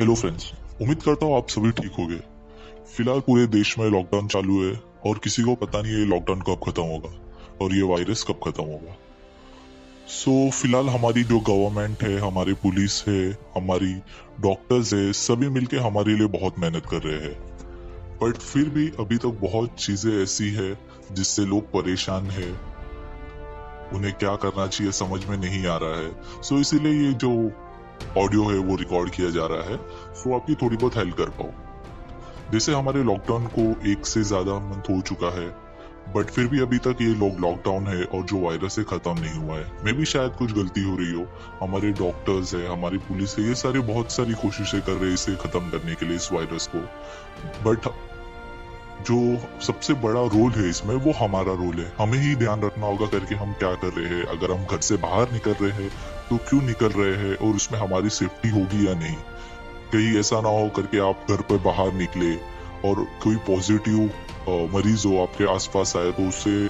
[0.00, 0.52] Hello friends
[0.82, 2.06] उम्मीद करता हूँ आप सभी ठीक हो
[2.96, 6.60] फ़िलहाल पूरे देश में लॉकडाउन चालू है और किसी को पता नहीं ये लॉकडाउन कब
[6.66, 7.08] खत्म होगा
[7.62, 8.96] और ये वायरस कब खत्म होगा।
[10.08, 13.94] सो so, फ़िलहाल हमारी जो गवर्नमेंट है हमारी पुलिस है हमारी
[14.40, 17.34] डॉक्टर्स है सभी मिलके हमारे लिए बहुत मेहनत कर रहे हैं।
[18.22, 20.78] बट फिर भी अभी तक बहुत चीज़ें ऐसी है
[21.12, 22.50] जिससे लोग परेशान है।
[23.92, 27.52] उन्हें क्या करना चाहिए समझ में नहीं आ रहा है। सो so, इसीलिए ये जो
[28.18, 29.76] ऑडियो है, वो रिकॉर्ड किया जा रहा है
[30.14, 31.52] सो आपकी थोड़ी बहुत हेल्प कर पाऊँ
[32.52, 35.48] जैसे हमारे लॉकडाउन को एक से ज़्यादा मंथ हो चुका है
[36.14, 39.38] बट फिर भी अभी तक ये लोग लॉकडाउन है और जो वायरस है, खत्म नहीं
[39.38, 41.26] हुआ है। मे भी शायद कुछ गलती हो रही हो।
[41.60, 45.34] हमारे डॉक्टर्स है, हमारी पुलिस है, ये सारे बहुत सारी कोशिशें कर रहे हैं इसे
[45.36, 46.78] खत्म करने के लिए इस वायरस को।
[47.64, 47.88] बट
[49.00, 49.16] जो
[49.62, 53.34] सबसे बड़ा रोल है इसमें, वो हमारा रोल है। हमें ही ध्यान रखना होगा करके
[53.34, 55.90] हम क्या कर रहे हैं। अगर हम घर से बाहर निकल रहे हैं
[56.28, 59.16] तो क्यों निकल रहे हैं और उसमें हमारी सेफ्टी होगी या नहीं?
[59.92, 62.34] कहीं ऐसा ना हो करके आप घर पर बाहर निकले
[62.84, 63.98] और कोई पॉजिटिव
[64.74, 66.66] मरीज़ हो आपके आसपास आए तो उससे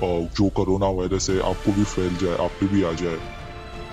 [0.00, 3.18] जो कोरोना वायरस है, आपको भी फैल जाए, आप पे भी आ जाए।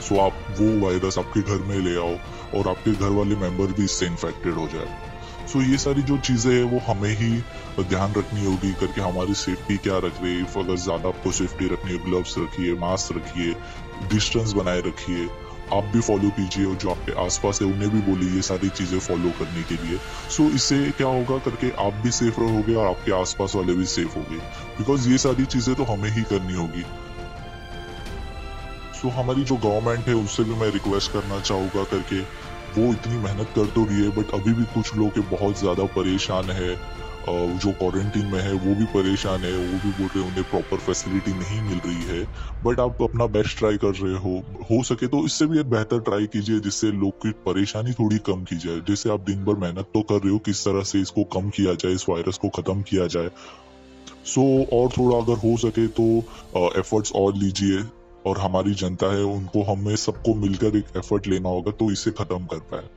[0.02, 2.16] सो आप वो वायरस आपके घर में ले आओ
[2.55, 5.14] और आपके घर वाले मेंबर भी इससे इन्फेक्टेड हो जाए।
[5.48, 7.32] सो ये सारी जो चीज़ें है वो हमें ही
[7.80, 11.92] ध्यान रखनी होगी करके हमारी सेफ्टी क्या रख रही है। अगर ज़्यादा आपको सेफ्टी रखनी
[11.92, 13.54] है ग्लव्स रखिए मास्क रखिए
[14.10, 15.28] डिस्टेंस बनाए रखिए
[15.73, 19.00] आप भी फॉलो कीजिए और जो आपके आसपास है उन्हें भी बोलिए ये सारी चीज़ें
[19.00, 22.88] फॉलो करने के लिए। सो so, इससे क्या होगा करके आप भी सेफ़ रहोगे और
[22.88, 24.38] आपके आसपास वाले भी सेफ़ होंगे।
[24.78, 26.84] बिकॉज़ ये सारी चीज़ें तो हमें ही करनी होगी।
[28.94, 32.22] सो so, हमारी जो गवर्नमेंट है उससे भी मैं रिक्वेस्ट करना चाहूँगा करके
[32.78, 36.50] वो इतनी मेहनत कर तो रही है बट अभी भी कुछ लोग बहुत ज़्यादा परेशान
[36.54, 36.76] है
[37.28, 40.78] जो क्वारंटीन में है वो भी परेशान है वो भी बोल रहे हैं उन्हें प्रॉपर
[40.80, 42.23] फैसिलिटी नहीं मिल रही है।
[42.64, 44.34] बट आप अपना बेस्ट ट्राई कर रहे हो
[44.72, 48.58] हो सके तो इससे भी बेहतर ट्राई कीजिए जिससे लोग की परेशानी थोड़ी कम की
[48.58, 51.50] जाए। जैसे आप दिन भर मेहनत तो कर रहे हो किस तरह से इसको कम
[51.50, 53.30] किया जाए इस वायरस को खत्म किया जाए।
[54.26, 56.08] सो so, और थोड़ा अगर हो सके तो
[56.80, 57.82] एफर्ट्स और लीजिए।
[58.25, 62.45] और हमारी जनता है, उनको हमें सबको मिलकर एक एफर्ट लेना होगा तो इसे खत्म
[62.45, 62.87] कर पाए।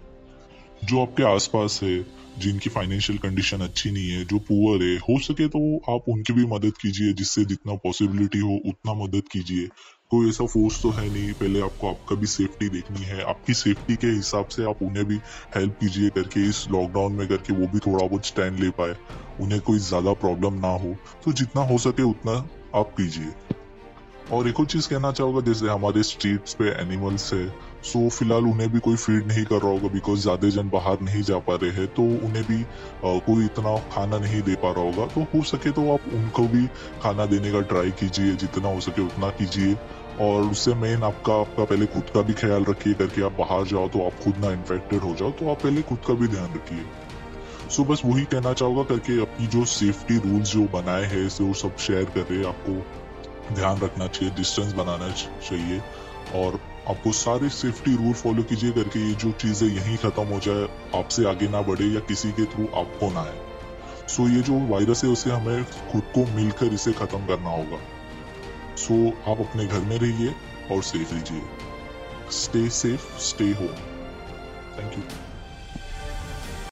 [0.84, 2.04] जो आपके आसपास है,
[2.38, 5.60] जिनकी फाइनेंशियल कंडीशन अच्छी नहीं है, जो पुअर है, हो सके तो
[5.94, 9.66] आप उनकी भी मदद कीजिए, जिससे जितना पॉसिबिलिटी हो, उतना मदद कीजिए।
[10.10, 13.96] कोई ऐसा फोर्स तो है नहीं, पहले आपको आपका भी सेफ्टी देखनी है। आपकी सेफ्टी
[13.96, 15.18] के हिसाब से आप उन्हें भी
[15.56, 18.94] हेल्प कीजिए करके, इस लॉकडाउन में करके वो भी थोड़ा बहुत स्टैंड ले पाए।
[19.40, 22.32] उन्हें कोई ज़्यादा प्रॉब्लम ना हो तो जितना हो सके उतना
[22.74, 23.57] आप कीजिए।
[24.32, 28.46] और एक और चीज़ कहना चाहूँगा जैसे हमारे स्ट्रीट्स पे एनिमल्स है सो so, फ़िलहाल
[28.46, 31.54] उन्हें भी कोई फ़ीड नहीं कर रहा होगा बिकॉज़ ज़्यादा जन बाहर नहीं जा पा
[31.54, 35.20] रहे हैं तो उन्हें भी आ, कोई इतना खाना नहीं दे पा रहा होगा। तो
[35.34, 36.66] हो सके तो आप उनको भी
[37.02, 39.74] खाना देने का ट्राई कीजिए जितना हो सके उतना कीजिए।
[40.20, 43.88] और उससे मेन आपका आपका पहले खुद का भी ख्याल रखिए करके आप बाहर जाओ
[43.88, 46.84] तो आप खुद ना इन्फेक्टेड हो जाओ तो आप पहले खुद का भी ध्यान रखिए।
[47.70, 51.76] सो बस वही कहना चाहूँगा करके अपनी जो सेफ्टी रूल्स जो बनाए हैं वो सब
[51.76, 52.80] शेयर कर आपको
[53.54, 55.80] ध्यान रखना चाहिए डिस्टेंस बनाना चाहिए।
[56.34, 60.68] और आपको सारे सेफ्टी रूल फॉलो कीजिए करके ये जो चीज़ें यहीं खत्म हो जाए,
[60.94, 65.04] आपसे आगे ना बढ़े या किसी के थ्रू आपको ना आए। सो ये जो वायरस
[65.04, 67.78] है, उसे हमें खुद को मिलकर इसे खत्म करना होगा।
[68.76, 70.34] सो आप अपने घर में रहिए
[70.72, 71.42] और सेफ़ रहिए।
[72.30, 73.76] Stay safe stay home
[74.78, 75.02] thank you